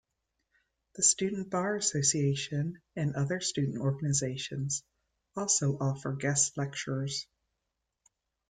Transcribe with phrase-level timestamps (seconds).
[0.95, 4.83] The Student Bar Association and other student organizations
[5.37, 7.27] also offer guest lectures.